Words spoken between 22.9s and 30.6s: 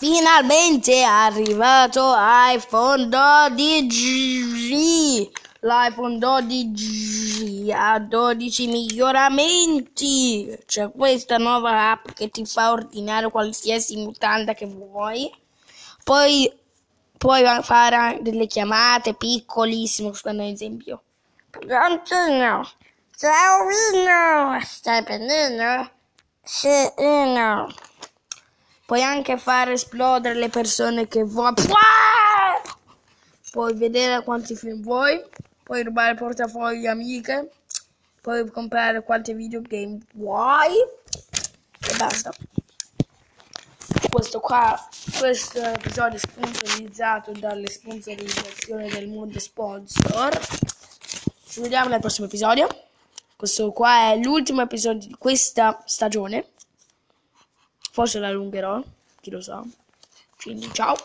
ciao Vino stai prendendo? sì Vino Puoi anche far esplodere le